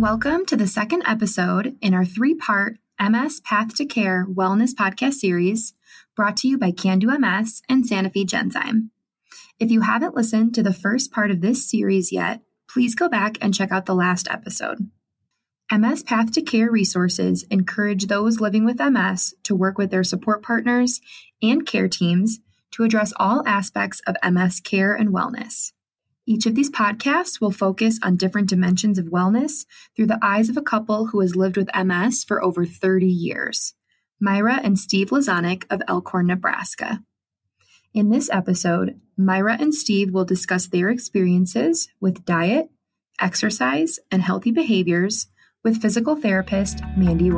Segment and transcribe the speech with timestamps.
[0.00, 5.12] welcome to the second episode in our three part MS Path to Care Wellness podcast
[5.12, 5.74] series
[6.16, 8.88] brought to you by Can Do MS and Sanofi Genzyme.
[9.58, 13.36] If you haven't listened to the first part of this series yet, please go back
[13.42, 14.88] and check out the last episode.
[15.70, 20.42] MS Path to Care resources encourage those living with MS to work with their support
[20.42, 21.02] partners
[21.42, 22.38] and care teams
[22.70, 25.72] to address all aspects of MS care and wellness.
[26.30, 29.66] Each of these podcasts will focus on different dimensions of wellness
[29.96, 33.74] through the eyes of a couple who has lived with MS for over 30 years
[34.20, 37.02] Myra and Steve Lazonick of Elkhorn, Nebraska.
[37.92, 42.70] In this episode, Myra and Steve will discuss their experiences with diet,
[43.20, 45.26] exercise, and healthy behaviors
[45.64, 47.30] with physical therapist Mandy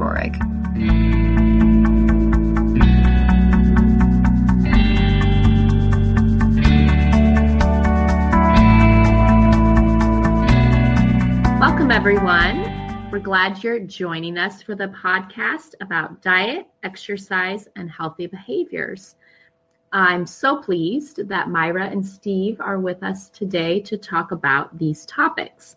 [11.82, 11.96] Rohrig.
[11.96, 13.10] everyone.
[13.10, 19.16] We're glad you're joining us for the podcast about diet, exercise, and healthy behaviors.
[19.92, 25.04] I'm so pleased that Myra and Steve are with us today to talk about these
[25.06, 25.76] topics.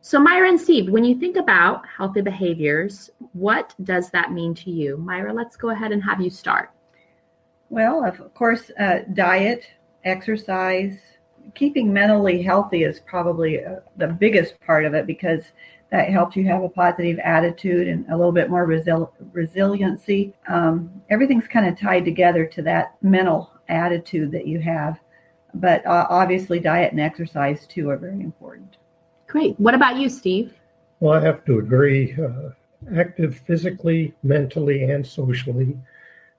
[0.00, 4.70] So, Myra and Steve, when you think about healthy behaviors, what does that mean to
[4.70, 4.96] you?
[4.96, 6.70] Myra, let's go ahead and have you start.
[7.68, 9.66] Well, of course, uh, diet,
[10.04, 10.96] exercise,
[11.56, 15.42] keeping mentally healthy is probably uh, the biggest part of it because
[15.90, 20.34] that helps you have a positive attitude and a little bit more resil- resiliency.
[20.48, 25.00] Um, everything's kind of tied together to that mental attitude that you have.
[25.54, 28.76] But uh, obviously, diet and exercise too are very important.
[29.26, 29.58] Great.
[29.58, 30.52] What about you, Steve?
[31.00, 32.14] Well, I have to agree.
[32.14, 32.50] Uh,
[32.94, 35.76] active physically, mentally, and socially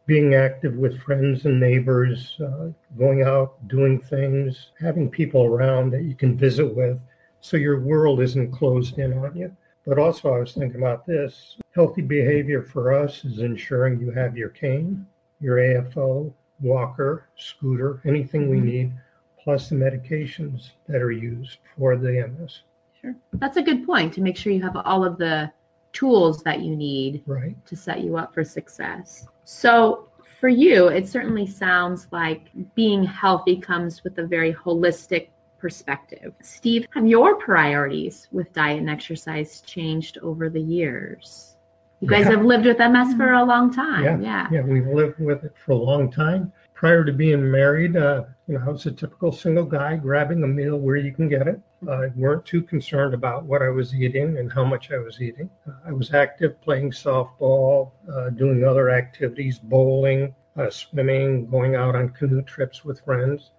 [0.07, 6.03] being active with friends and neighbors, uh, going out, doing things, having people around that
[6.03, 6.97] you can visit with
[7.41, 9.55] so your world isn't closed in on you.
[9.85, 14.35] But also, I was thinking about this healthy behavior for us is ensuring you have
[14.35, 15.05] your cane,
[15.39, 18.65] your AFO, walker, scooter, anything we mm-hmm.
[18.65, 18.93] need,
[19.41, 22.61] plus the medications that are used for the MS.
[23.01, 23.15] Sure.
[23.33, 25.51] That's a good point to make sure you have all of the
[25.93, 27.55] tools that you need right.
[27.65, 29.27] to set you up for success.
[29.45, 30.09] So,
[30.39, 36.33] for you, it certainly sounds like being healthy comes with a very holistic perspective.
[36.41, 41.55] Steve, have your priorities with diet and exercise changed over the years?
[41.99, 42.31] You guys yeah.
[42.31, 43.49] have lived with MS for a mm-hmm.
[43.49, 44.03] long time.
[44.03, 44.47] Yeah, yeah.
[44.51, 46.53] Yeah, we've lived with it for a long time.
[46.77, 50.47] Prior to being married, uh, you know, I was a typical single guy grabbing a
[50.47, 51.59] meal where you can get it.
[51.89, 55.49] I weren't too concerned about what I was eating and how much I was eating.
[55.87, 62.09] I was active playing softball, uh, doing other activities, bowling, uh, swimming, going out on
[62.09, 63.49] canoe trips with friends.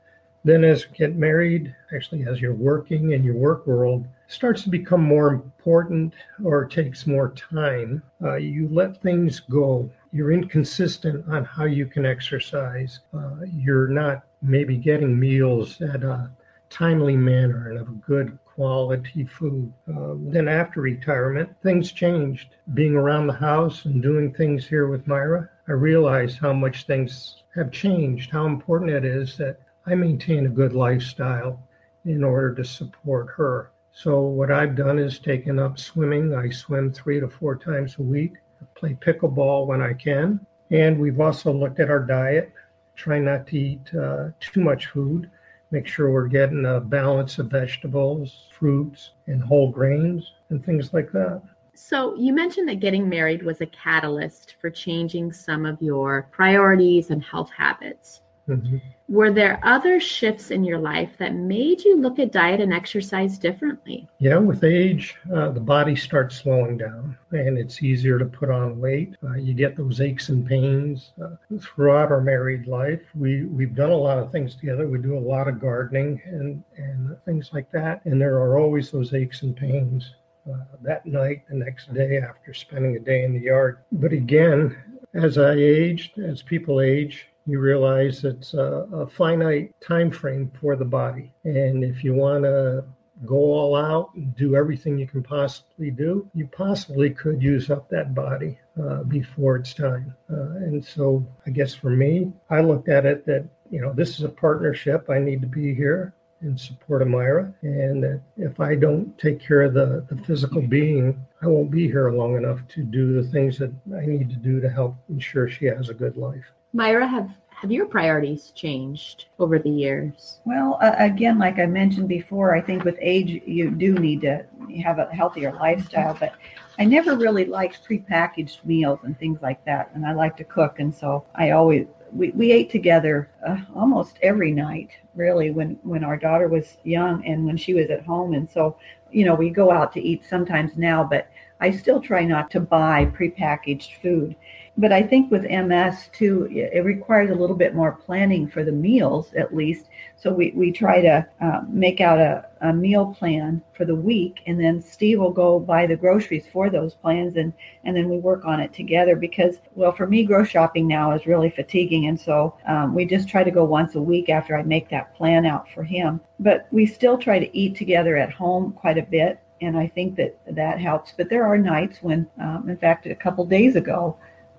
[0.44, 4.70] Then, as you get married, actually, as you're working in your work world, starts to
[4.70, 6.14] become more important
[6.44, 8.00] or takes more time.
[8.22, 9.90] Uh, you let things go.
[10.10, 13.00] You're inconsistent on how you can exercise.
[13.12, 16.30] Uh, you're not maybe getting meals at a
[16.70, 19.72] timely manner and of a good quality food.
[19.86, 22.56] Um, then after retirement, things changed.
[22.74, 27.42] Being around the house and doing things here with Myra, I realized how much things
[27.54, 31.62] have changed, how important it is that I maintain a good lifestyle
[32.04, 33.70] in order to support her.
[33.92, 36.34] So what I've done is taken up swimming.
[36.34, 38.34] I swim three to four times a week.
[38.74, 40.44] Play pickleball when I can.
[40.70, 42.52] And we've also looked at our diet,
[42.94, 45.30] try not to eat uh, too much food
[45.70, 51.12] make sure we're getting a balance of vegetables, fruits, and whole grains and things like
[51.12, 51.42] that.
[51.74, 57.10] So, you mentioned that getting married was a catalyst for changing some of your priorities
[57.10, 58.22] and health habits.
[58.48, 58.78] Mm-hmm.
[59.08, 63.38] Were there other shifts in your life that made you look at diet and exercise
[63.38, 64.06] differently?
[64.18, 68.78] Yeah, with age, uh, the body starts slowing down and it's easier to put on
[68.78, 69.16] weight.
[69.22, 71.12] Uh, you get those aches and pains.
[71.22, 74.86] Uh, throughout our married life, we, we've done a lot of things together.
[74.86, 78.04] We do a lot of gardening and, and things like that.
[78.04, 80.14] And there are always those aches and pains.
[80.50, 83.80] Uh, that night, the next day after spending a day in the yard.
[83.92, 84.76] But again,
[85.12, 90.76] as I aged, as people age, you realize it's a, a finite time frame for
[90.76, 91.32] the body.
[91.44, 92.84] And if you want to
[93.24, 97.88] go all out and do everything you can possibly do, you possibly could use up
[97.88, 100.14] that body uh, before it's time.
[100.30, 104.18] Uh, and so I guess for me, I looked at it that, you know, this
[104.18, 105.08] is a partnership.
[105.08, 107.52] I need to be here in support of Myra.
[107.62, 111.86] And that if I don't take care of the, the physical being, I won't be
[111.86, 115.48] here long enough to do the things that I need to do to help ensure
[115.48, 116.44] she has a good life.
[116.72, 120.38] Myra, have have your priorities changed over the years?
[120.44, 124.44] Well, uh, again, like I mentioned before, I think with age you do need to
[124.84, 126.34] have a healthier lifestyle, but
[126.78, 130.78] I never really liked prepackaged meals and things like that, and I like to cook,
[130.78, 136.04] and so I always we, we ate together uh, almost every night, really, when when
[136.04, 138.76] our daughter was young and when she was at home, and so
[139.10, 141.28] you know we go out to eat sometimes now, but
[141.60, 144.36] I still try not to buy prepackaged food
[144.78, 148.70] but I think with MS too, it requires a little bit more planning for the
[148.70, 149.86] meals at least.
[150.16, 154.40] So we, we try to uh, make out a, a meal plan for the week,
[154.46, 157.52] and then Steve will go buy the groceries for those plans, and,
[157.84, 159.16] and then we work on it together.
[159.16, 163.28] Because, well, for me, grocery shopping now is really fatiguing, and so um, we just
[163.28, 166.20] try to go once a week after I make that plan out for him.
[166.38, 170.14] But we still try to eat together at home quite a bit and I think
[170.16, 171.12] that that helps.
[171.16, 174.16] But there are nights when, um, in fact, a couple days ago,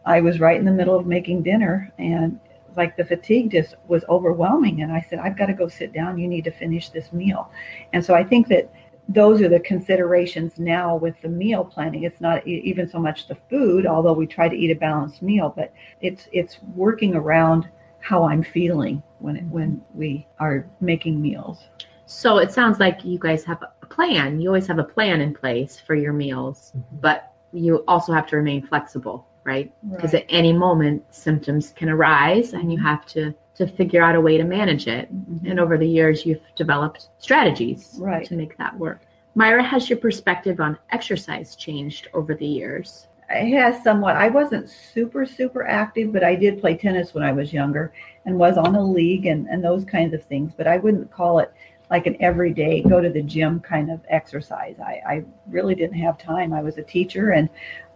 [0.10, 2.40] I was right in the middle of making dinner and
[2.76, 4.82] like the fatigue just was overwhelming.
[4.82, 6.18] And I said, I've got to go sit down.
[6.18, 7.52] You need to finish this meal.
[7.94, 8.74] And so I think that
[9.08, 12.06] those are the considerations now with the meal planning.
[12.06, 15.54] It's not even so much the food, although we try to eat a balanced meal,
[15.56, 17.70] but it's it's working around
[18.00, 21.66] how I'm feeling when it, when we are making meals.
[22.08, 24.42] So it sounds like you guys have a plan.
[24.42, 26.98] You always have a plan in place for your meals, mm-hmm.
[27.00, 29.74] but you also have to remain flexible right?
[29.92, 30.24] Because right.
[30.24, 32.88] at any moment symptoms can arise and you mm-hmm.
[32.88, 35.06] have to to figure out a way to manage it.
[35.14, 35.48] Mm-hmm.
[35.50, 38.26] And over the years you've developed strategies right.
[38.28, 39.02] to make that work.
[39.36, 43.08] Myra, has your perspective on exercise changed over the years?
[43.30, 44.16] It has somewhat.
[44.16, 47.92] I wasn't super, super active, but I did play tennis when I was younger
[48.26, 50.54] and was on a league and, and those kinds of things.
[50.56, 51.52] But I wouldn't call it
[51.90, 54.76] like an everyday go to the gym kind of exercise.
[54.80, 56.54] I, I really didn't have time.
[56.54, 57.50] I was a teacher and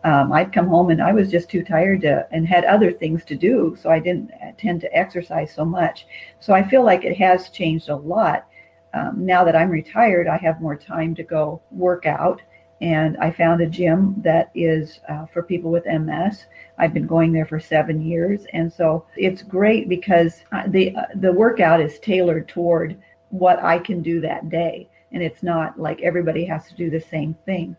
[0.04, 3.24] um, I'd come home and I was just too tired to, and had other things
[3.26, 6.08] to do, so I didn't tend to exercise so much.
[6.40, 8.46] So I feel like it has changed a lot.
[8.94, 12.42] Um, now that I'm retired, I have more time to go work out,
[12.82, 16.46] and I found a gym that is uh, for people with MS.
[16.78, 21.06] I've been going there for seven years, and so it's great because uh, the uh,
[21.16, 22.98] the workout is tailored toward
[23.34, 27.00] what I can do that day, and it's not like everybody has to do the
[27.02, 27.76] same thing.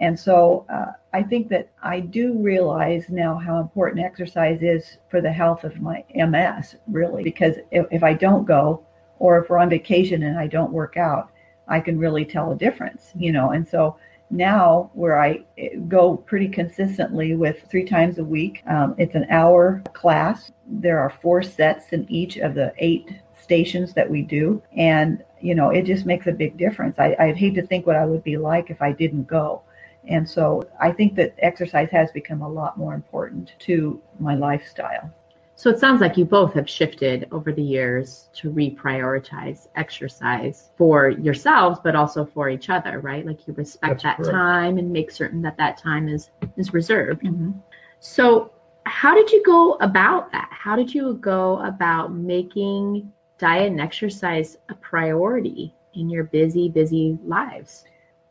[0.00, 5.22] And so uh, I think that I do realize now how important exercise is for
[5.22, 8.84] the health of my MS, really, because if, if I don't go
[9.18, 11.30] or if we're on vacation and I don't work out,
[11.66, 13.52] I can really tell a difference, you know.
[13.52, 13.96] And so
[14.30, 19.26] now where I eh, go pretty consistently with three times a week, um, it's an
[19.30, 20.52] hour class.
[20.66, 23.10] There are four sets in each of the eight
[23.48, 24.62] stations that we do.
[24.76, 26.98] And, you know, it just makes a big difference.
[26.98, 29.62] I, I'd hate to think what I would be like if I didn't go.
[30.06, 35.10] And so I think that exercise has become a lot more important to my lifestyle.
[35.54, 41.08] So it sounds like you both have shifted over the years to reprioritize exercise for
[41.08, 43.24] yourselves, but also for each other, right?
[43.24, 44.30] Like you respect That's that correct.
[44.30, 47.22] time and make certain that that time is is reserved.
[47.22, 47.52] Mm-hmm.
[47.98, 48.52] So
[48.84, 50.48] how did you go about that?
[50.52, 57.18] How did you go about making diet and exercise a priority in your busy, busy
[57.24, 57.84] lives?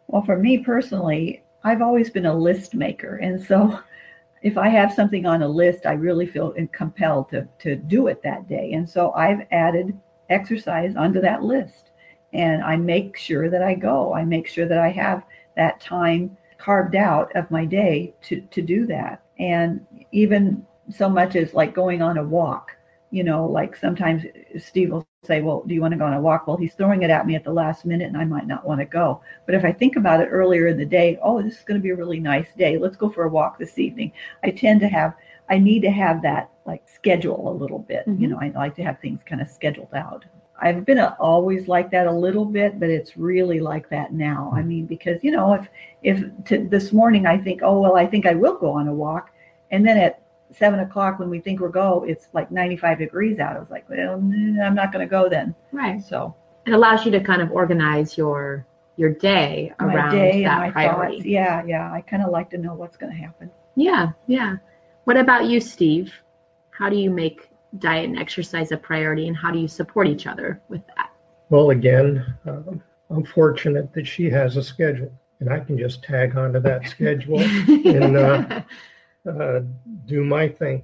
[0.08, 3.18] Well, for me personally, I've always been a list maker.
[3.18, 3.80] And so
[4.42, 8.22] if I have something on a list, I really feel compelled to, to do it
[8.24, 8.74] that day.
[8.74, 9.98] And so I've added
[10.30, 11.92] exercise onto that list.
[12.34, 14.14] And I make sure that I go.
[14.14, 15.24] I make sure that I have
[15.56, 19.22] that time carved out of my day to, to do that.
[19.40, 22.77] And even so much as like going on a walk,
[23.12, 24.24] you know, like sometimes
[24.58, 26.48] Steve will say, well, do you want to go on a walk?
[26.48, 28.80] Well, he's throwing it at me at the last minute and I might not want
[28.80, 29.22] to go.
[29.46, 31.84] But if I think about it earlier in the day, oh, this is going to
[31.84, 32.78] be a really nice day.
[32.78, 34.12] Let's go for a walk this evening.
[34.44, 35.14] I tend to have,
[35.50, 38.08] I need to have that like schedule a little bit.
[38.08, 38.22] Mm-hmm.
[38.22, 40.26] You know, I like to have things kind of scheduled out.
[40.60, 44.52] I've been a, always like that a little bit, but it's really like that now.
[44.56, 45.68] I mean, because you know, if
[46.02, 48.94] if to, this morning I think, oh well, I think I will go on a
[48.94, 49.30] walk,
[49.70, 53.56] and then at seven o'clock when we think we're go, it's like 95 degrees out.
[53.56, 55.56] I was like, well, I'm not going to go then.
[55.72, 56.02] Right.
[56.02, 56.36] So
[56.66, 58.66] it allows you to kind of organize your
[58.98, 61.18] your day around day that priority.
[61.18, 61.26] Thoughts.
[61.26, 61.92] Yeah, yeah.
[61.92, 63.52] I kind of like to know what's going to happen.
[63.76, 64.56] Yeah, yeah.
[65.04, 66.12] What about you, Steve?
[66.72, 70.26] How do you make diet and exercise a priority, and how do you support each
[70.26, 71.12] other with that?
[71.50, 72.74] Well, again, uh,
[73.12, 77.40] I'm fortunate that she has a schedule, and I can just tag onto that schedule
[77.42, 78.18] and.
[78.18, 78.62] Uh,
[79.28, 79.62] uh,
[80.06, 80.84] do my thing.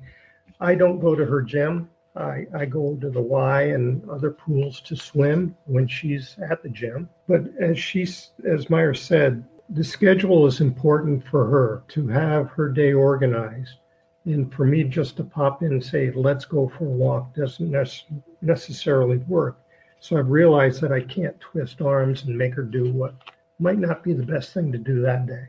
[0.59, 1.89] I don't go to her gym.
[2.15, 6.69] I, I go to the Y and other pools to swim when she's at the
[6.69, 7.09] gym.
[7.27, 12.69] But as she's, as Myra said, the schedule is important for her to have her
[12.69, 13.77] day organized
[14.25, 17.71] And for me just to pop in and say, let's go for a walk doesn't
[18.41, 19.57] necessarily work.
[19.99, 23.15] So I've realized that I can't twist arms and make her do what
[23.59, 25.47] might not be the best thing to do that day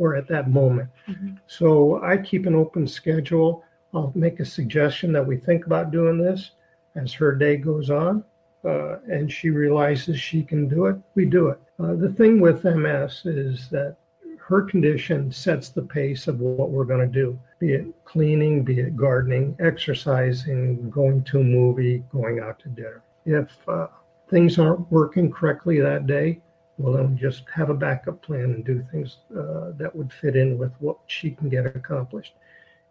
[0.00, 0.88] or at that moment.
[1.06, 1.34] Mm-hmm.
[1.46, 3.62] So I keep an open schedule.
[3.94, 6.52] I'll make a suggestion that we think about doing this
[6.96, 8.24] as her day goes on.
[8.64, 11.58] Uh, and she realizes she can do it, we do it.
[11.78, 13.96] Uh, the thing with MS is that
[14.38, 18.80] her condition sets the pace of what we're going to do, be it cleaning, be
[18.80, 23.02] it gardening, exercising, going to a movie, going out to dinner.
[23.24, 23.86] If uh,
[24.28, 26.40] things aren't working correctly that day,
[26.80, 30.56] well, then just have a backup plan and do things uh, that would fit in
[30.56, 32.32] with what she can get accomplished.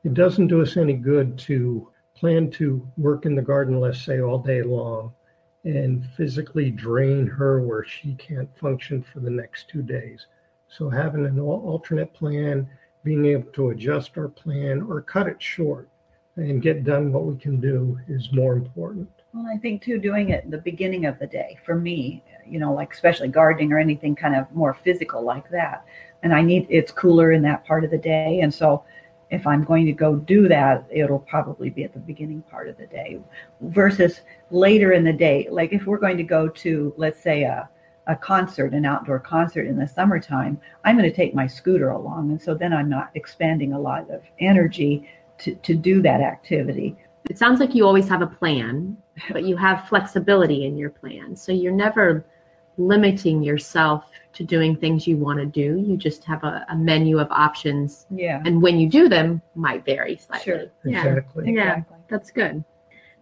[0.03, 4.21] It doesn't do us any good to plan to work in the garden, let's say,
[4.21, 5.11] all day long
[5.63, 10.27] and physically drain her where she can't function for the next two days.
[10.67, 12.69] So having an alternate plan,
[13.03, 15.89] being able to adjust our plan or cut it short
[16.35, 19.09] and get done what we can do is more important.
[19.33, 22.59] Well, I think too, doing it in the beginning of the day for me, you
[22.59, 25.85] know, like especially gardening or anything kind of more physical like that.
[26.23, 28.83] And I need it's cooler in that part of the day, and so
[29.29, 32.77] if I'm going to go do that, it'll probably be at the beginning part of
[32.77, 33.19] the day
[33.61, 35.47] versus later in the day.
[35.51, 37.69] Like if we're going to go to, let's say, a,
[38.07, 42.31] a concert, an outdoor concert in the summertime, I'm going to take my scooter along.
[42.31, 45.07] And so then I'm not expanding a lot of energy
[45.39, 46.97] to, to do that activity.
[47.29, 48.97] It sounds like you always have a plan,
[49.31, 51.35] but you have flexibility in your plan.
[51.35, 52.25] So you're never
[52.79, 55.83] limiting yourself to doing things you want to do.
[55.85, 58.05] You just have a, a, menu of options.
[58.09, 58.41] Yeah.
[58.45, 60.43] And when you do them might vary slightly.
[60.43, 60.63] Sure.
[60.85, 61.05] Yeah.
[61.05, 61.53] Exactly.
[61.53, 61.77] Yeah.
[61.77, 61.97] Exactly.
[62.09, 62.63] That's good.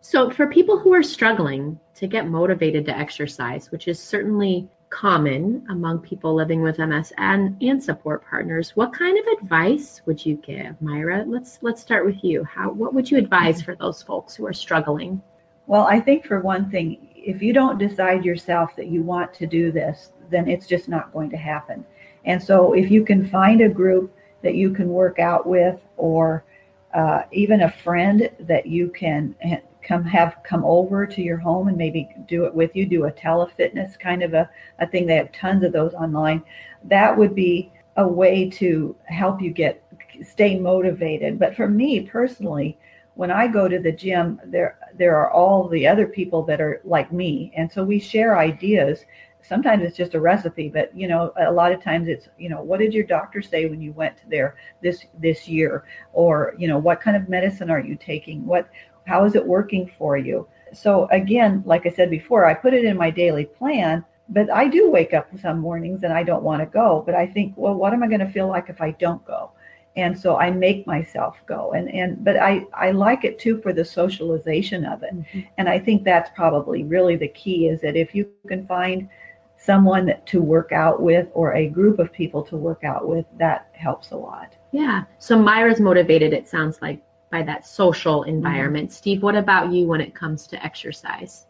[0.01, 5.65] So for people who are struggling to get motivated to exercise, which is certainly common
[5.69, 10.35] among people living with MS and, and support partners, what kind of advice would you
[10.35, 11.25] give, Myra?
[11.27, 12.43] Let's let's start with you.
[12.43, 13.71] How what would you advise mm-hmm.
[13.71, 15.21] for those folks who are struggling?
[15.67, 19.45] Well, I think for one thing, if you don't decide yourself that you want to
[19.45, 21.85] do this, then it's just not going to happen.
[22.25, 26.45] And so if you can find a group that you can work out with or
[26.93, 29.35] uh, even a friend that you can
[29.83, 33.11] come have come over to your home and maybe do it with you, do a
[33.11, 35.05] telefitness kind of a, a thing.
[35.05, 36.43] They have tons of those online.
[36.85, 39.83] That would be a way to help you get
[40.23, 41.37] stay motivated.
[41.39, 42.77] But for me personally,
[43.17, 46.81] when I go to the gym, there there are all the other people that are
[46.83, 49.05] like me, and so we share ideas.
[49.41, 52.61] Sometimes it's just a recipe, but you know, a lot of times it's you know,
[52.61, 55.83] what did your doctor say when you went there this this year,
[56.13, 58.45] or you know, what kind of medicine are you taking?
[58.45, 58.69] What
[59.07, 60.47] how is it working for you?
[60.73, 64.67] So again, like I said before, I put it in my daily plan, but I
[64.67, 67.01] do wake up some mornings and I don't want to go.
[67.03, 69.51] But I think, well, what am I going to feel like if I don't go?
[69.97, 71.73] And so I make myself go.
[71.73, 75.13] And and but I I like it too for the socialization of it.
[75.13, 75.39] Mm-hmm.
[75.57, 79.09] and I think that's probably really the key is that if you can find
[79.57, 83.69] someone to work out with or a group of people to work out with that
[83.73, 84.53] helps a lot.
[84.71, 85.03] Yeah.
[85.17, 87.01] So Myra's motivated it sounds like
[87.31, 88.89] by that social environment.
[88.89, 88.95] Mm-hmm.
[88.95, 91.47] Steve what about you when it comes to exercise?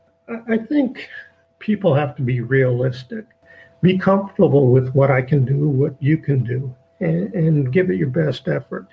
[0.49, 1.09] I think
[1.59, 3.25] people have to be realistic.
[3.81, 7.97] Be comfortable with what I can do what you can do and, and give it
[7.97, 8.87] your best effort.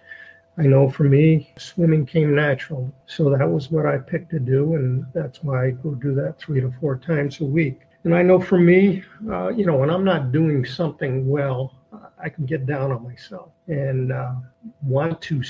[0.56, 2.92] I know for me, swimming came natural.
[3.06, 4.74] So that was what I picked to do.
[4.74, 7.80] And that's why I go do that three to four times a week.
[8.04, 11.74] And I know for me, uh, you know, when I'm not doing something well,
[12.22, 14.34] I can get down on myself and uh,
[14.82, 15.42] want to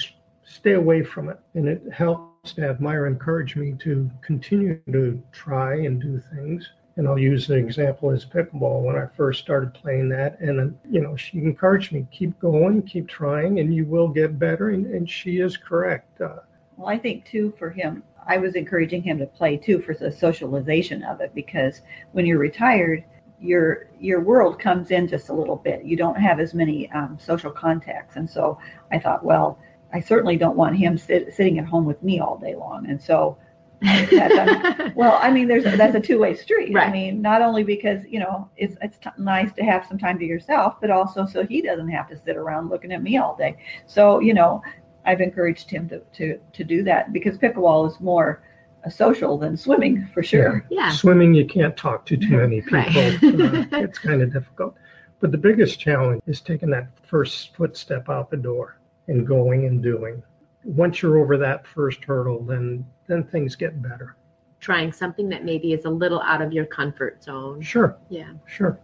[0.45, 1.39] stay away from it.
[1.55, 6.71] And it helps to have Myra encourage me to continue to try and do things
[6.97, 10.39] and I'll use the example as pickleball when I first started playing that.
[10.41, 14.71] And, you know, she encouraged me, keep going, keep trying, and you will get better.
[14.71, 16.21] And, and she is correct.
[16.21, 16.41] Uh,
[16.77, 20.11] well, I think, too, for him, I was encouraging him to play, too, for the
[20.11, 21.83] socialization of it, because
[22.13, 23.05] when you're retired,
[23.41, 25.85] your your world comes in just a little bit.
[25.85, 28.17] You don't have as many um, social contacts.
[28.17, 28.59] And so
[28.91, 29.59] I thought, well,
[29.93, 32.89] I certainly don't want him sit, sitting at home with me all day long.
[32.89, 33.37] And so
[34.95, 36.73] well, I mean, there's that's a two-way street.
[36.73, 36.89] Right.
[36.89, 40.19] I mean, not only because you know it's it's t- nice to have some time
[40.19, 43.37] to yourself, but also so he doesn't have to sit around looking at me all
[43.37, 43.57] day.
[43.87, 44.63] So you know,
[45.05, 48.43] I've encouraged him to to to do that because pickleball is more
[48.91, 50.65] social than swimming for sure.
[50.71, 50.87] Yeah.
[50.87, 50.91] yeah.
[50.91, 52.79] Swimming, you can't talk to too many people.
[52.79, 52.97] Right.
[53.73, 54.75] uh, it's kind of difficult.
[55.21, 58.79] But the biggest challenge is taking that first footstep out the door
[59.09, 60.23] and going and doing
[60.65, 64.17] once you're over that first hurdle, then then things get better.
[64.61, 67.61] Trying something that maybe is a little out of your comfort zone.
[67.61, 67.99] Sure.
[68.09, 68.33] Yeah.
[68.47, 68.79] Sure.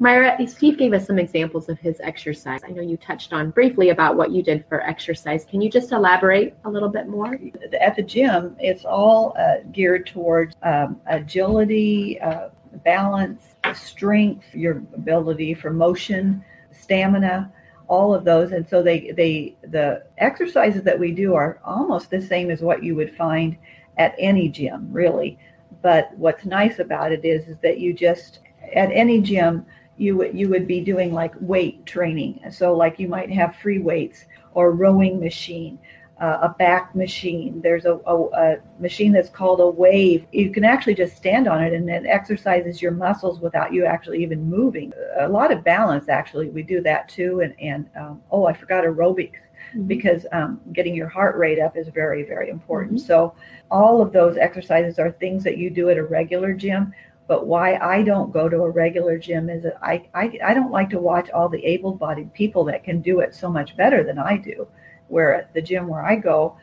[0.00, 2.60] Myra, Steve gave us some examples of his exercise.
[2.66, 5.44] I know you touched on briefly about what you did for exercise.
[5.44, 7.38] Can you just elaborate a little bit more?
[7.80, 12.48] At the gym, it's all uh, geared towards um, agility, uh,
[12.84, 17.52] balance, strength, your ability for motion, stamina,
[17.88, 18.52] all of those.
[18.52, 22.82] And so they, they the exercises that we do are almost the same as what
[22.82, 23.56] you would find
[23.96, 25.38] at any gym, really.
[25.82, 28.40] But what's nice about it is, is that you just
[28.74, 32.40] at any gym you would you would be doing like weight training.
[32.50, 34.24] So like you might have free weights
[34.54, 35.78] or rowing machine,
[36.20, 37.60] uh, a back machine.
[37.60, 40.26] There's a, a, a, machine that's called a wave.
[40.32, 44.22] You can actually just stand on it and it exercises your muscles without you actually
[44.22, 44.92] even moving.
[45.18, 46.50] A lot of balance actually.
[46.50, 47.40] We do that too.
[47.40, 49.38] And and um, oh, I forgot aerobics.
[49.70, 49.86] Mm-hmm.
[49.86, 52.98] Because um, getting your heart rate up is very, very important.
[52.98, 53.06] Mm-hmm.
[53.06, 53.34] So,
[53.70, 56.92] all of those exercises are things that you do at a regular gym
[57.26, 60.70] but why I don't go to a regular gym is that I, I, I don't
[60.70, 64.04] like to watch all the able bodied people that can do it so much better
[64.04, 64.66] than I do.
[65.08, 66.56] Where at the gym where I go,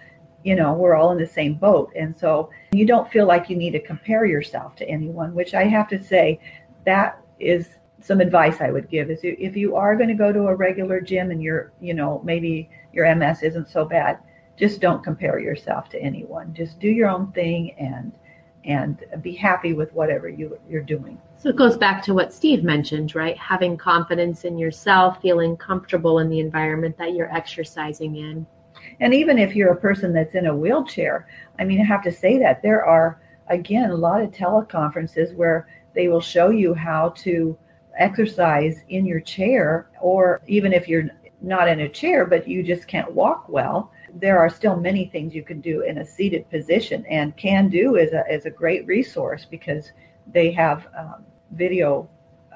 [0.43, 1.91] you know, we're all in the same boat.
[1.95, 5.65] And so you don't feel like you need to compare yourself to anyone, which I
[5.65, 6.39] have to say
[6.86, 7.69] that is
[8.01, 11.01] some advice I would give is if you are going to go to a regular
[11.01, 14.17] gym and you're, you know, maybe your MS isn't so bad,
[14.57, 16.53] just don't compare yourself to anyone.
[16.53, 18.12] Just do your own thing and
[18.65, 21.19] and be happy with whatever you, you're doing.
[21.37, 23.37] So it goes back to what Steve mentioned, right?
[23.37, 28.45] Having confidence in yourself, feeling comfortable in the environment that you're exercising in.
[28.99, 31.27] And even if you're a person that's in a wheelchair,
[31.59, 35.67] I mean, I have to say that there are, again, a lot of teleconferences where
[35.95, 37.57] they will show you how to
[37.97, 41.09] exercise in your chair, or even if you're
[41.41, 45.33] not in a chair, but you just can't walk well, there are still many things
[45.33, 47.05] you can do in a seated position.
[47.07, 49.91] And CanDo is a, is a great resource because
[50.27, 52.09] they have um, video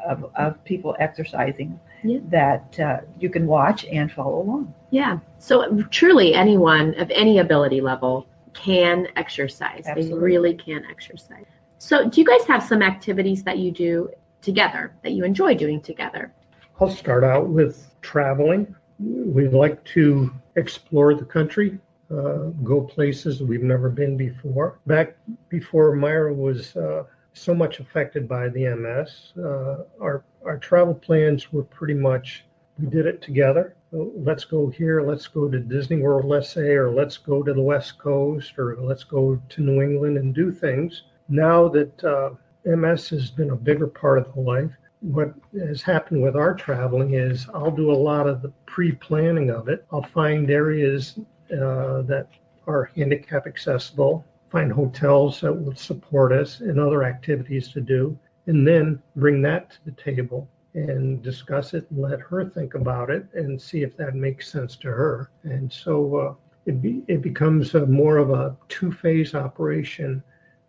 [0.06, 2.20] of, of people exercising yeah.
[2.30, 4.74] that uh, you can watch and follow along.
[4.92, 5.20] Yeah.
[5.40, 9.84] So truly anyone of any ability level can exercise.
[9.86, 10.14] Absolutely.
[10.14, 11.46] They really can exercise.
[11.78, 14.10] So do you guys have some activities that you do
[14.42, 16.32] together that you enjoy doing together?
[16.80, 18.76] I'll start out with traveling.
[19.00, 21.80] We like to explore the country,
[22.12, 24.80] uh, go places we've never been before.
[24.86, 25.16] Back
[25.50, 31.52] before Myra was uh, so much affected by the MS, uh, our our travel plans
[31.52, 32.46] were pretty much
[32.80, 33.76] we did it together.
[33.92, 35.02] Let's go here.
[35.02, 38.76] Let's go to Disney World, let's say, or let's go to the West Coast, or
[38.82, 41.04] let's go to New England and do things.
[41.30, 42.32] Now that uh,
[42.66, 47.14] MS has been a bigger part of the life, what has happened with our traveling
[47.14, 49.86] is I'll do a lot of the pre-planning of it.
[49.92, 51.20] I'll find areas
[51.52, 52.28] uh, that
[52.68, 58.68] are handicap accessible, find hotels that will support us, and other activities to do, and
[58.68, 63.26] then bring that to the table and discuss it and let her think about it
[63.34, 65.30] and see if that makes sense to her.
[65.44, 66.34] And so uh,
[66.66, 70.22] it, be, it becomes more of a two-phase operation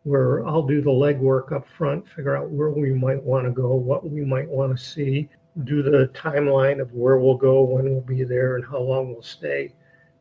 [0.07, 3.75] where I'll do the legwork up front, figure out where we might want to go,
[3.75, 5.29] what we might want to see,
[5.65, 9.21] do the timeline of where we'll go, when we'll be there, and how long we'll
[9.21, 9.75] stay,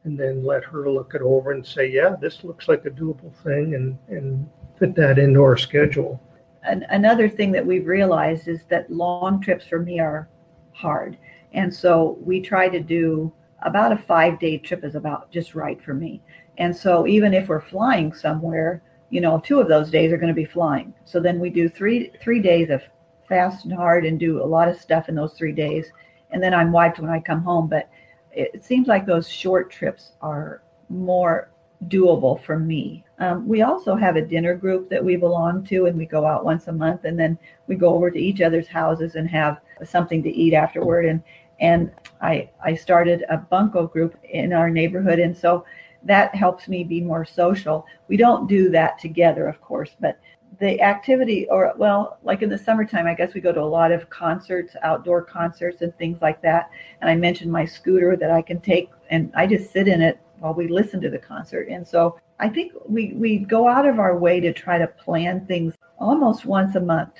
[0.03, 3.31] and then let her look it over and say, yeah, this looks like a doable
[3.43, 6.19] thing, and, and fit that into our schedule.
[6.63, 10.27] And another thing that we've realized is that long trips for me are
[10.73, 11.15] hard.
[11.53, 15.79] And so we try to do about a five day trip is about just right
[15.79, 16.23] for me.
[16.57, 18.81] And so even if we're flying somewhere,
[19.15, 20.93] you know, two of those days are going to be flying.
[21.05, 22.81] So then we do three three days of
[23.29, 25.85] fast and hard and do a lot of stuff in those three days,
[26.31, 27.69] and then I'm wiped when I come home.
[27.69, 27.87] But
[28.33, 31.49] it seems like those short trips are more
[31.87, 33.05] doable for me.
[33.19, 36.43] Um, we also have a dinner group that we belong to, and we go out
[36.43, 40.23] once a month, and then we go over to each other's houses and have something
[40.23, 41.05] to eat afterward.
[41.05, 41.23] And
[41.61, 45.63] and I I started a bunco group in our neighborhood, and so
[46.05, 47.85] that helps me be more social.
[48.07, 50.19] We don't do that together, of course, but
[50.59, 53.91] the activity, or well, like in the summertime, I guess we go to a lot
[53.91, 56.69] of concerts, outdoor concerts, and things like that.
[57.01, 60.19] And I mentioned my scooter that I can take, and I just sit in it
[60.39, 61.67] while we listen to the concert.
[61.69, 65.45] And so I think we, we go out of our way to try to plan
[65.45, 67.13] things almost once a month.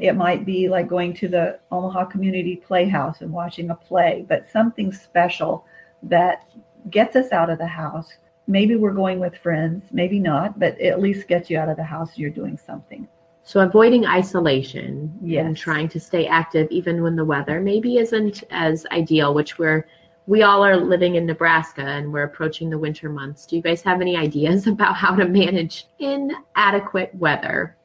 [0.00, 4.50] It might be like going to the Omaha Community Playhouse and watching a play, but
[4.50, 5.64] something special
[6.02, 6.48] that
[6.90, 8.12] gets us out of the house
[8.48, 11.84] maybe we're going with friends, maybe not, but at least gets you out of the
[11.84, 12.16] house.
[12.16, 13.06] You're doing something.
[13.44, 15.46] So avoiding isolation yes.
[15.46, 19.86] and trying to stay active even when the weather maybe isn't as ideal, which we're
[20.26, 23.46] we all are living in Nebraska and we're approaching the winter months.
[23.46, 27.76] Do you guys have any ideas about how to manage inadequate weather?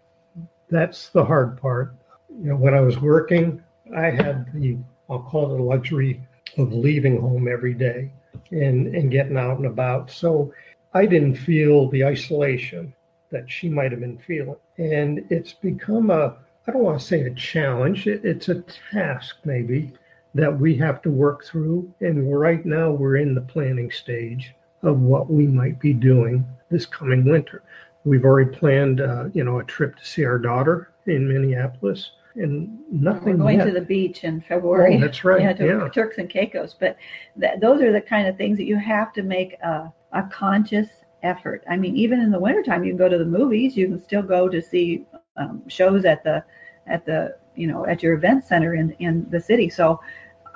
[0.70, 1.96] That's the hard part.
[2.30, 3.64] You know, when I was working,
[3.96, 4.78] I had the,
[5.10, 6.22] I'll call it the luxury
[6.58, 8.12] of leaving home every day
[8.52, 10.12] and, and getting out and about.
[10.12, 10.54] So
[10.94, 12.94] I didn't feel the isolation
[13.32, 14.56] that she might have been feeling.
[14.78, 19.38] And it's become a, I don't want to say a challenge, it, it's a task
[19.44, 19.92] maybe
[20.36, 21.94] that we have to work through.
[22.00, 26.86] And right now we're in the planning stage of what we might be doing this
[26.86, 27.64] coming winter.
[28.04, 32.80] We've already planned, uh, you know, a trip to see our daughter in Minneapolis, and
[32.92, 33.38] nothing.
[33.38, 33.66] We're going yet.
[33.66, 34.98] to the beach in February.
[34.98, 35.42] Oh, that's right.
[35.42, 35.90] Yeah, to Yeah.
[35.90, 36.76] Turks and Caicos.
[36.80, 36.98] But
[37.40, 40.88] th- those are the kind of things that you have to make a, a conscious
[41.22, 41.64] effort.
[41.70, 43.78] I mean, even in the wintertime, you can go to the movies.
[43.78, 45.06] You can still go to see
[45.38, 46.44] um, shows at the
[46.88, 49.70] at the you know at your event center in in the city.
[49.70, 50.00] So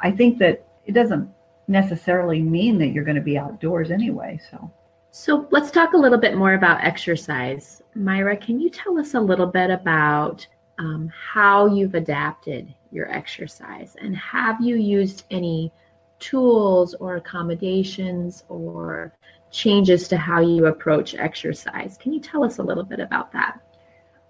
[0.01, 1.29] I think that it doesn't
[1.67, 4.39] necessarily mean that you're going to be outdoors anyway.
[4.49, 4.71] So.
[5.09, 7.81] So let's talk a little bit more about exercise.
[7.95, 10.45] Myra, can you tell us a little bit about
[10.79, 15.71] um, how you've adapted your exercise and have you used any
[16.19, 19.13] tools or accommodations or
[19.51, 21.97] changes to how you approach exercise?
[21.97, 23.59] Can you tell us a little bit about that?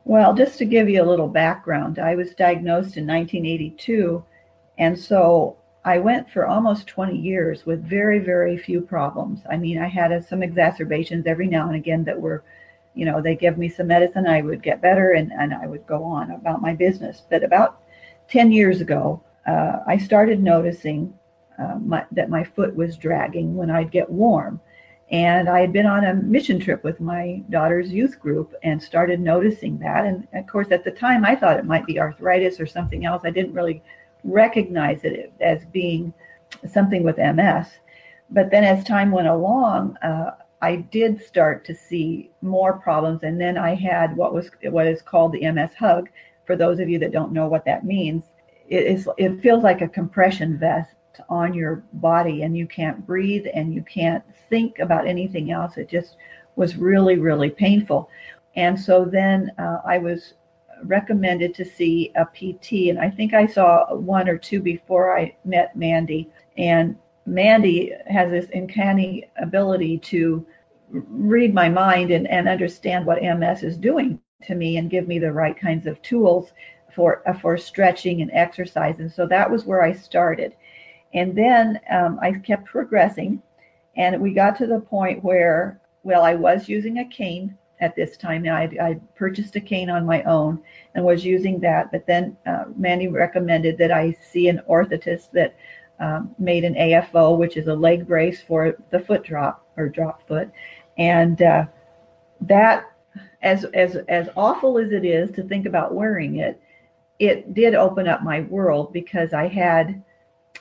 [0.04, 4.24] Well, just to give you a little background, I was diagnosed in 1982,
[4.78, 9.42] and so I went for almost 20 years with very, very few problems.
[9.50, 12.44] I mean, I had uh, some exacerbations every now and again that were,
[12.98, 15.86] you know, they give me some medicine, I would get better, and, and I would
[15.86, 17.24] go on about my business.
[17.30, 17.82] But about
[18.30, 21.14] 10 years ago, uh, I started noticing
[21.60, 24.60] uh, my, that my foot was dragging when I'd get warm.
[25.10, 29.22] And I had been on a mission trip with my daughter's youth group and started
[29.22, 30.06] noticing that.
[30.06, 33.22] And of course, at the time, I thought it might be arthritis or something else.
[33.24, 33.82] I didn't really
[34.26, 36.14] recognize it as being
[36.70, 37.68] something with MS.
[38.30, 43.24] But then as time went along, uh, I did start to see more problems.
[43.24, 46.10] And then I had what was what is called the MS hug.
[46.46, 48.26] For those of you that don't know what that means,
[48.68, 50.96] it is it feels like a compression vest
[51.30, 55.78] on your body and you can't breathe and you can't think about anything else.
[55.78, 56.16] It just
[56.56, 58.10] was really, really painful.
[58.56, 60.34] And so then uh, I was
[60.84, 65.36] recommended to see a PT, and I think I saw one or two before I
[65.46, 66.30] met Mandy.
[66.58, 70.46] And Mandy has this uncanny ability to
[70.90, 75.20] read my mind and, and understand what MS is doing to me and give me
[75.20, 76.54] the right kinds of tools
[76.96, 78.96] for uh, for stretching and exercise.
[79.00, 80.56] And so that was where I started.
[81.14, 83.42] And then um, I kept progressing,
[83.98, 88.16] and we got to the point where, well, I was using a cane at this
[88.18, 88.48] time.
[88.48, 90.62] I, I purchased a cane on my own
[90.96, 95.56] and was using that, but then uh, Mandy recommended that I see an orthotist that
[96.00, 100.28] um, made an AFO, which is a leg brace for the foot drop or drop
[100.28, 100.50] foot,
[100.98, 101.66] and uh,
[102.42, 102.92] that,
[103.42, 106.62] as as as awful as it is to think about wearing it,
[107.20, 110.02] it did open up my world because I had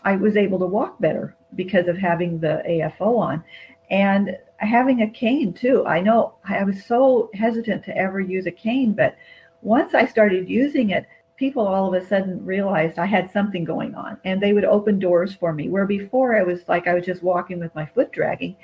[0.04, 3.44] I was able to walk better because of having the AFO on.
[3.90, 5.86] And having a cane too.
[5.86, 9.16] I know I was so hesitant to ever use a cane, but
[9.62, 13.94] once I started using it, people all of a sudden realized I had something going
[13.94, 15.68] on and they would open doors for me.
[15.68, 18.56] Where before I was like I was just walking with my foot dragging.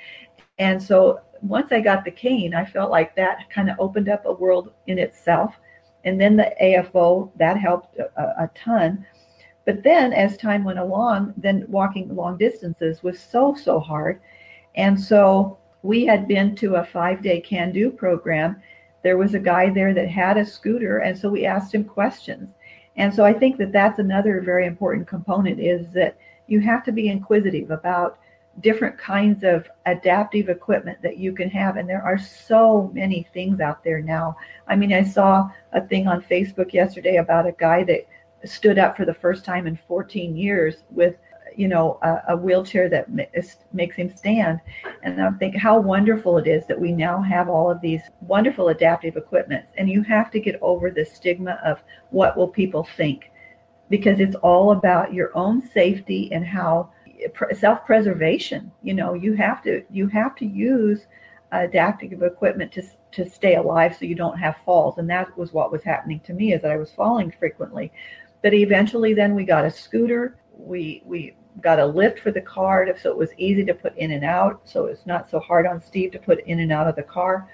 [0.59, 4.25] And so once I got the cane, I felt like that kind of opened up
[4.25, 5.55] a world in itself.
[6.05, 9.05] And then the AFO, that helped a, a ton.
[9.65, 14.19] But then as time went along, then walking long distances was so, so hard.
[14.75, 18.61] And so we had been to a five day can do program.
[19.03, 20.99] There was a guy there that had a scooter.
[20.99, 22.49] And so we asked him questions.
[22.95, 26.91] And so I think that that's another very important component is that you have to
[26.91, 28.19] be inquisitive about
[28.61, 31.77] different kinds of adaptive equipment that you can have.
[31.77, 34.35] And there are so many things out there now.
[34.67, 38.07] I mean, I saw a thing on Facebook yesterday about a guy that
[38.45, 41.15] stood up for the first time in 14 years with
[41.57, 43.07] you know a, a wheelchair that
[43.73, 44.59] makes him stand.
[45.03, 48.69] And i think how wonderful it is that we now have all of these wonderful
[48.69, 53.31] adaptive equipment and you have to get over the stigma of what will people think.
[53.89, 56.89] Because it's all about your own safety and how
[57.53, 61.07] self-preservation you know you have to you have to use
[61.51, 64.97] adaptive equipment to to stay alive so you don't have falls.
[64.97, 67.91] And that was what was happening to me is that i was falling frequently.
[68.41, 70.35] But eventually then we got a scooter.
[70.57, 74.11] We we got a lift for the car so it was easy to put in
[74.11, 76.95] and out so it's not so hard on steve to put in and out of
[76.95, 77.47] the car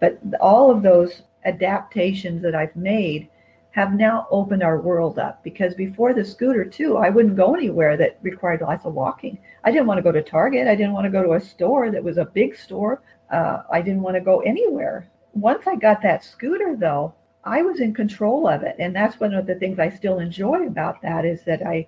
[0.00, 3.28] but all of those adaptations that i've made
[3.70, 7.96] have now opened our world up because before the scooter too i wouldn't go anywhere
[7.96, 11.04] that required lots of walking i didn't want to go to target i didn't want
[11.04, 14.20] to go to a store that was a big store uh, i didn't want to
[14.20, 17.14] go anywhere once i got that scooter though
[17.46, 18.74] I was in control of it.
[18.80, 21.86] And that's one of the things I still enjoy about that is that I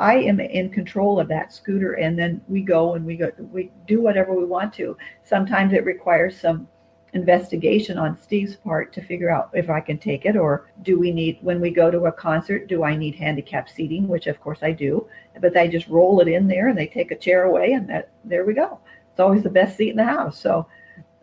[0.00, 3.70] I am in control of that scooter and then we go and we go we
[3.86, 4.96] do whatever we want to.
[5.24, 6.66] Sometimes it requires some
[7.12, 11.12] investigation on Steve's part to figure out if I can take it or do we
[11.12, 14.60] need when we go to a concert do I need handicap seating which of course
[14.62, 15.06] I do
[15.40, 18.08] but they just roll it in there and they take a chair away and that
[18.24, 18.80] there we go.
[19.10, 20.40] It's always the best seat in the house.
[20.40, 20.66] So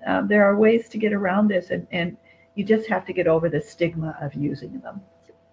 [0.05, 2.15] um, there are ways to get around this and, and
[2.53, 5.01] you just have to get over the stigma of using them.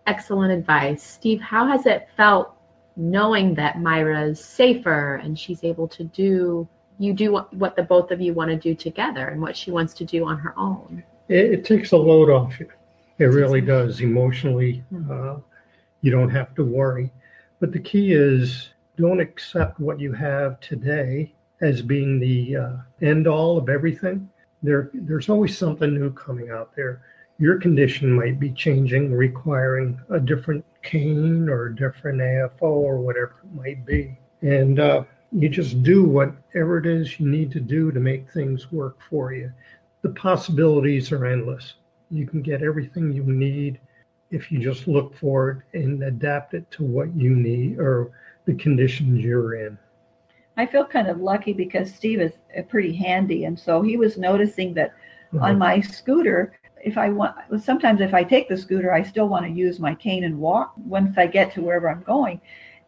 [0.06, 1.02] Excellent advice.
[1.02, 2.54] Steve how has it felt
[2.96, 8.20] knowing that Myra's safer and she's able to do you do what, the both of
[8.20, 11.02] you want to do together and what she wants to do on her own.
[11.28, 12.68] It, it takes a load off you.
[13.18, 14.00] It really does.
[14.00, 15.11] Emotionally, mm-hmm.
[15.11, 15.40] uh,
[16.02, 17.11] you don't have to worry.
[17.61, 23.26] But the key is don't accept what you have today as being the uh, end
[23.26, 24.28] all of everything.
[24.62, 27.02] There, there's always something new coming out there.
[27.38, 33.37] Your condition might be changing, requiring a different cane or a different AFO or whatever
[33.42, 34.16] it might be.
[34.42, 38.70] And uh, you just do whatever it is you need to do to make things
[38.70, 39.53] work for you.
[40.03, 41.75] The possibilities are endless.
[42.11, 43.81] You can get everything you need
[44.31, 48.12] if you just look for it and adapt it to what you need or
[48.44, 49.79] the conditions you're in.
[50.57, 52.33] I feel kind of lucky because Steve is
[52.68, 54.94] pretty handy, and so he was noticing that
[55.35, 55.47] uh-huh.
[55.47, 56.53] on my scooter,
[56.85, 59.94] if I want, sometimes if I take the scooter, I still want to use my
[59.94, 62.40] cane and walk once I get to wherever I'm going.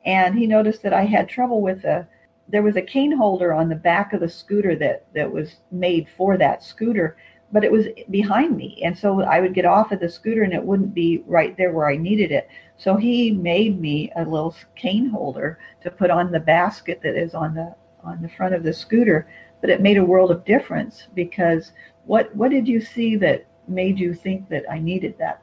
[0.05, 2.07] And he noticed that I had trouble with a,
[2.49, 6.09] there was a cane holder on the back of the scooter that that was made
[6.17, 7.17] for that scooter
[7.53, 10.53] but it was behind me and so i would get off of the scooter and
[10.53, 14.55] it wouldn't be right there where i needed it so he made me a little
[14.75, 18.63] cane holder to put on the basket that is on the on the front of
[18.63, 19.29] the scooter
[19.61, 21.73] but it made a world of difference because
[22.05, 25.43] what what did you see that made you think that i needed that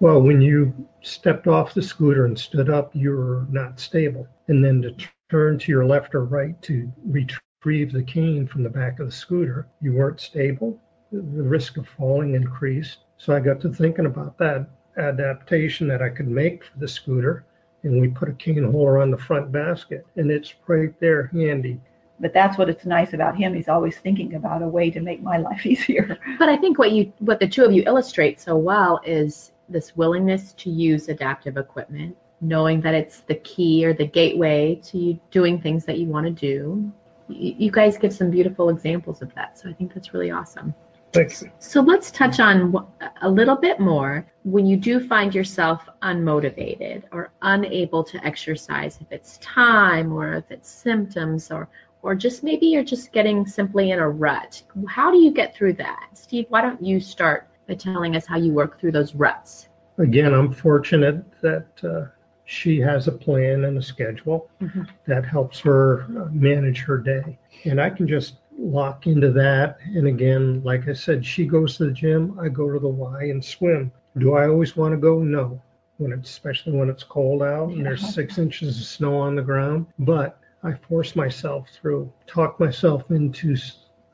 [0.00, 4.64] well when you stepped off the scooter and stood up you were not stable and
[4.64, 4.94] then to
[5.28, 9.12] turn to your left or right to retrieve the cane from the back of the
[9.12, 9.66] scooter.
[9.80, 10.80] You weren't stable.
[11.10, 12.98] The risk of falling increased.
[13.16, 17.44] So I got to thinking about that adaptation that I could make for the scooter.
[17.82, 21.80] And we put a cane holder on the front basket, and it's right there handy.
[22.18, 23.54] But that's what it's nice about him.
[23.54, 26.18] He's always thinking about a way to make my life easier.
[26.38, 29.96] But I think what you, what the two of you illustrate so well is this
[29.96, 35.20] willingness to use adaptive equipment knowing that it's the key or the gateway to you
[35.30, 36.92] doing things that you want to do.
[37.28, 39.58] You guys give some beautiful examples of that.
[39.58, 40.74] So I think that's really awesome.
[41.12, 41.42] Thanks.
[41.58, 42.86] So let's touch on
[43.22, 49.10] a little bit more when you do find yourself unmotivated or unable to exercise, if
[49.10, 51.68] it's time or if it's symptoms or
[52.06, 54.62] or just maybe you're just getting simply in a rut.
[54.88, 56.10] How do you get through that?
[56.14, 59.68] Steve, why don't you start by telling us how you work through those ruts?
[59.98, 62.06] Again, I'm fortunate that uh,
[62.44, 64.82] she has a plan and a schedule mm-hmm.
[65.08, 67.36] that helps her manage her day.
[67.64, 69.78] And I can just lock into that.
[69.84, 73.24] And again, like I said, she goes to the gym, I go to the Y
[73.24, 73.90] and swim.
[74.18, 75.24] Do I always want to go?
[75.24, 75.60] No.
[75.96, 79.42] When it's, especially when it's cold out and there's six inches of snow on the
[79.42, 79.86] ground.
[79.98, 83.56] But I force myself through, talk myself into,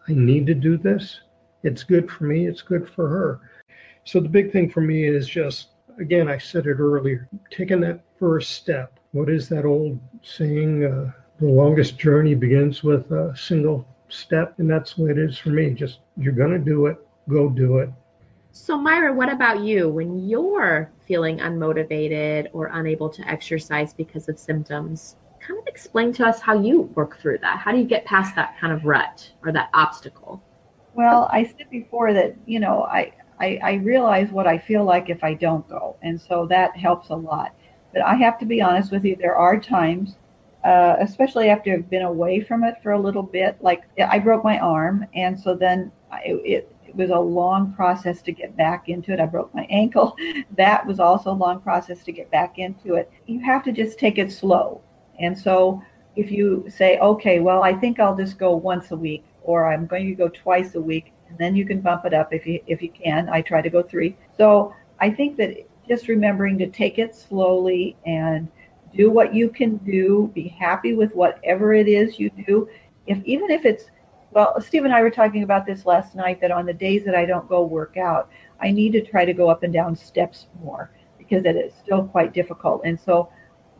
[0.08, 1.20] I need to do this.
[1.62, 2.46] It's good for me.
[2.46, 3.40] It's good for her.
[4.04, 8.00] So the big thing for me is just again, I said it earlier, taking that
[8.18, 8.98] first step.
[9.12, 10.84] What is that old saying?
[10.84, 15.50] Uh, the longest journey begins with a single step, and that's what it is for
[15.50, 15.70] me.
[15.70, 16.96] Just you're going to do it,
[17.28, 17.90] go do it.
[18.52, 19.88] So, Myra, what about you?
[19.88, 26.26] When you're feeling unmotivated or unable to exercise because of symptoms, kind of explain to
[26.26, 27.58] us how you work through that.
[27.58, 30.42] How do you get past that kind of rut or that obstacle?
[30.94, 35.10] Well, I said before that, you know, I, I, I realize what I feel like
[35.10, 35.96] if I don't go.
[36.02, 37.54] And so that helps a lot.
[37.92, 40.16] But I have to be honest with you, there are times,
[40.64, 44.44] uh, especially after I've been away from it for a little bit, like I broke
[44.44, 45.06] my arm.
[45.14, 45.90] And so then
[46.24, 49.20] it, it, it was a long process to get back into it.
[49.20, 50.16] I broke my ankle.
[50.56, 53.10] That was also a long process to get back into it.
[53.26, 54.82] You have to just take it slow.
[55.18, 55.82] And so
[56.16, 59.86] if you say, okay, well, I think I'll just go once a week, or I'm
[59.86, 62.60] going to go twice a week, and then you can bump it up if you
[62.66, 63.28] if you can.
[63.28, 64.16] I try to go three.
[64.36, 65.56] So I think that
[65.88, 68.48] just remembering to take it slowly and
[68.94, 70.30] do what you can do.
[70.34, 72.68] Be happy with whatever it is you do.
[73.06, 73.90] If even if it's
[74.32, 77.14] well, Steve and I were talking about this last night that on the days that
[77.14, 80.46] I don't go work out, I need to try to go up and down steps
[80.62, 82.82] more because it is still quite difficult.
[82.84, 83.30] And so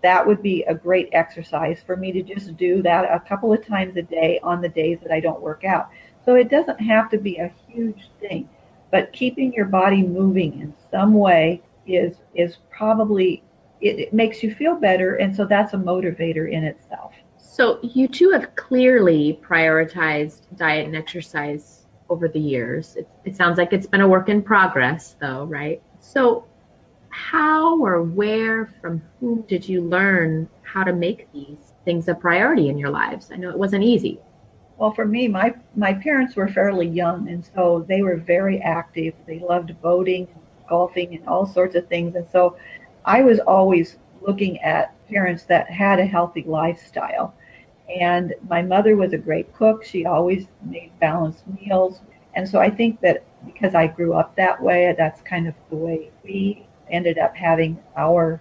[0.03, 3.65] that would be a great exercise for me to just do that a couple of
[3.67, 5.91] times a day on the days that I don't work out.
[6.25, 8.49] So it doesn't have to be a huge thing.
[8.93, 13.43] but keeping your body moving in some way is is probably
[13.81, 17.13] it, it makes you feel better, and so that's a motivator in itself.
[17.39, 22.95] So you two have clearly prioritized diet and exercise over the years.
[22.97, 25.83] It, it sounds like it's been a work in progress, though, right?
[25.99, 26.47] So
[27.13, 32.71] how or where from whom did you learn how to make these things a priority
[32.71, 33.31] in your lives?
[33.31, 34.19] I know it wasn't easy.
[34.79, 39.15] Well, for me, my my parents were fairly young, and so they were very active.
[39.27, 40.27] They loved boating,
[40.69, 42.17] golfing, and all sorts of things.
[42.17, 42.57] And so,
[43.05, 47.35] I was always looking at parents that had a healthy lifestyle.
[48.01, 49.85] And my mother was a great cook.
[49.85, 52.01] She always made balanced meals.
[52.35, 55.77] And so I think that because I grew up that way, that's kind of the
[55.77, 58.41] way we ended up having our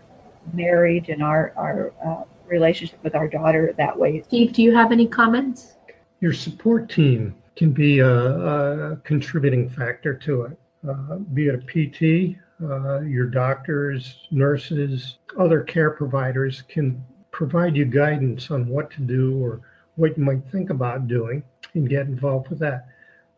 [0.53, 4.21] marriage and our, our uh, relationship with our daughter that way.
[4.21, 5.75] Steve, do you have any comments?
[6.19, 11.57] Your support team can be a, a contributing factor to it, uh, be it a
[11.59, 19.01] PT, uh, your doctors, nurses, other care providers can provide you guidance on what to
[19.01, 19.61] do or
[19.95, 22.87] what you might think about doing and get involved with that.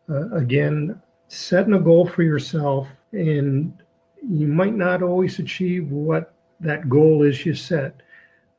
[0.08, 3.72] Uh, again, setting a goal for yourself, and
[4.28, 8.00] you might not always achieve what that goal is you set,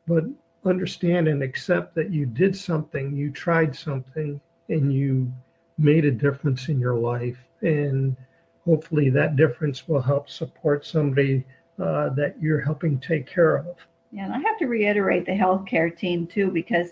[0.08, 0.23] but
[0.65, 5.32] understand and accept that you did something, you tried something, and you
[5.78, 7.38] made a difference in your life.
[7.62, 8.15] And
[8.63, 11.45] hopefully that difference will help support somebody
[11.80, 13.75] uh, that you're helping take care of.
[14.12, 16.89] Yeah, and I have to reiterate the healthcare team too, because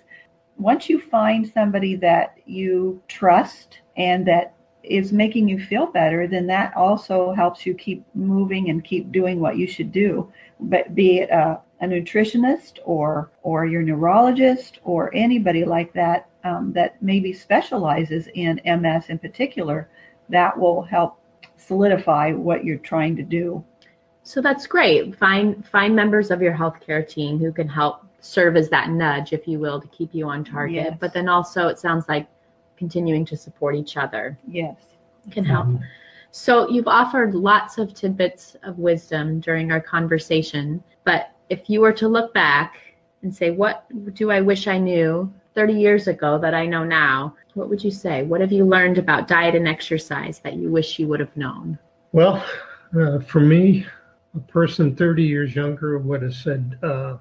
[0.58, 6.46] once you find somebody that you trust and that is making you feel better, then
[6.48, 10.32] that also helps you keep moving and keep doing what you should do.
[10.60, 16.74] But be it a, a nutritionist or or your neurologist or anybody like that um,
[16.74, 19.90] that maybe specializes in MS in particular,
[20.30, 21.20] that will help
[21.58, 23.64] solidify what you're trying to do.
[24.24, 25.16] So that's great.
[25.16, 29.48] Find find members of your healthcare team who can help serve as that nudge, if
[29.48, 30.86] you will, to keep you on target.
[30.86, 30.98] Yes.
[31.00, 32.28] But then also, it sounds like
[32.78, 34.38] continuing to support each other.
[34.48, 34.76] Yes,
[35.32, 35.68] can help.
[35.68, 35.84] Mm-hmm.
[36.32, 40.84] So you've offered lots of tidbits of wisdom during our conversation.
[41.04, 42.76] But if you were to look back
[43.22, 47.36] and say, what do I wish I knew 30 years ago that I know now?
[47.54, 48.24] What would you say?
[48.24, 51.78] What have you learned about diet and exercise that you wish you would have known?
[52.14, 52.44] Well,
[53.00, 53.86] uh, for me,
[54.36, 57.18] a person 30 years younger would have said, uh,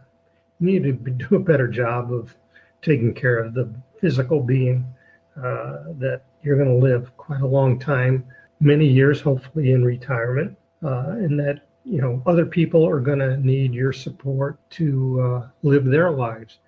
[0.58, 2.34] you need to do a better job of
[2.80, 4.86] taking care of the physical being,
[5.36, 8.24] uh, that you're going to live quite a long time,
[8.60, 13.36] many years, hopefully in retirement, uh, and that you know other people are going to
[13.38, 16.58] need your support to uh, live their lives.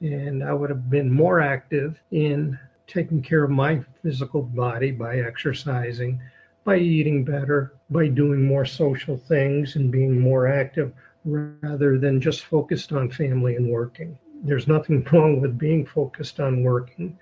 [0.00, 5.18] And I would have been more active in taking care of my physical body by
[5.18, 6.20] exercising,
[6.64, 10.92] by eating better, by doing more social things and being more active
[11.24, 14.18] rather than just focused on family and working.
[14.42, 17.18] There's nothing wrong with being focused on working,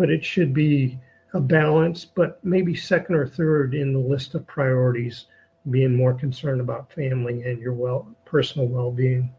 [0.00, 0.98] but it should be
[1.34, 5.26] a balance, but maybe second or third in the list of priorities,
[5.68, 9.30] being more concerned about family and your well personal well-being.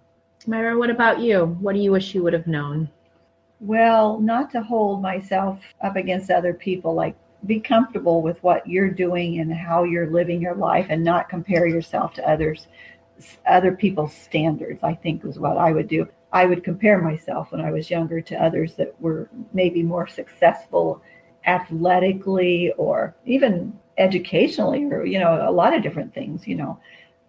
[0.46, 1.58] Myra, what about you?
[1.62, 2.92] What do you wish you would have known?
[3.60, 7.16] Well, not to hold myself up against other people like
[7.48, 11.66] be comfortable with what you're doing and how you're living your life and not compare
[11.66, 12.68] yourself to others
[13.48, 17.62] other people's standards i think is what i would do i would compare myself when
[17.62, 21.02] i was younger to others that were maybe more successful
[21.46, 26.80] athletically or even educationally or you know a lot of different things you know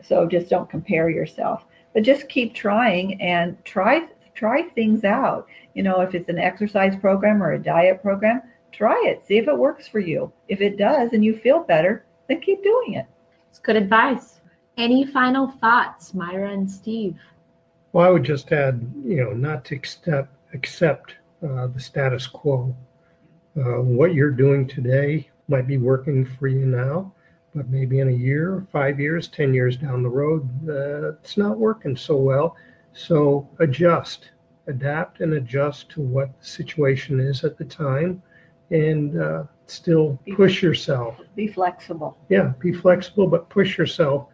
[0.02, 5.82] so just don't compare yourself but just keep trying and try try things out you
[5.82, 9.56] know if it's an exercise program or a diet program try it, see if it
[9.56, 10.32] works for you.
[10.48, 13.06] If it does and you feel better, then keep doing it.
[13.50, 14.40] It's good advice.
[14.78, 17.18] Any final thoughts, Myra and Steve?
[17.92, 21.14] Well, I would just add, you know, not to accept, accept
[21.46, 22.74] uh, the status quo.
[23.55, 27.12] Uh, what you're doing today might be working for you now,
[27.55, 31.59] but maybe in a year, five years, 10 years down the road, uh, it's not
[31.59, 32.57] working so well.
[32.94, 34.31] So adjust,
[34.66, 38.22] adapt and adjust to what the situation is at the time
[38.70, 41.21] and uh, still push yourself.
[41.37, 42.16] Be flexible.
[42.31, 44.29] Yeah, be flexible, but push yourself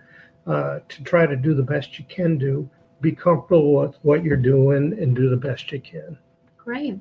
[0.47, 2.71] uh, to try to do the best you can do.
[3.01, 6.19] Be comfortable with what you're doing and do the best you can.
[6.57, 6.99] Great.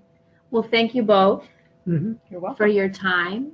[0.51, 1.47] Well, thank you both
[1.87, 2.53] mm-hmm.
[2.53, 3.53] for your time.